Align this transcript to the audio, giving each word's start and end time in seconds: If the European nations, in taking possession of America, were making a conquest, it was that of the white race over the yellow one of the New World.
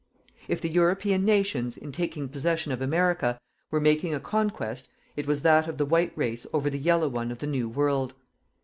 If 0.47 0.61
the 0.61 0.67
European 0.69 1.23
nations, 1.25 1.77
in 1.77 1.91
taking 1.91 2.27
possession 2.27 2.71
of 2.71 2.81
America, 2.81 3.39
were 3.69 3.79
making 3.79 4.15
a 4.15 4.19
conquest, 4.19 4.87
it 5.15 5.27
was 5.27 5.43
that 5.43 5.67
of 5.67 5.77
the 5.77 5.85
white 5.85 6.11
race 6.15 6.47
over 6.53 6.71
the 6.71 6.79
yellow 6.79 7.07
one 7.07 7.31
of 7.31 7.37
the 7.37 7.45
New 7.45 7.69
World. 7.69 8.15